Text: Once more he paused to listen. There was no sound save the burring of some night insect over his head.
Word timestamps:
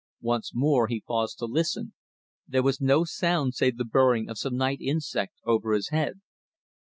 Once 0.23 0.51
more 0.55 0.87
he 0.87 0.99
paused 0.99 1.37
to 1.37 1.45
listen. 1.45 1.93
There 2.47 2.63
was 2.63 2.81
no 2.81 3.03
sound 3.03 3.53
save 3.53 3.77
the 3.77 3.85
burring 3.85 4.29
of 4.31 4.39
some 4.39 4.57
night 4.57 4.81
insect 4.81 5.35
over 5.45 5.73
his 5.73 5.89
head. 5.89 6.21